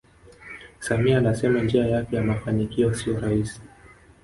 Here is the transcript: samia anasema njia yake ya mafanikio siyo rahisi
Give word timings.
samia 0.79 1.17
anasema 1.17 1.63
njia 1.63 1.87
yake 1.87 2.15
ya 2.15 2.23
mafanikio 2.23 2.93
siyo 2.95 3.19
rahisi 3.19 3.61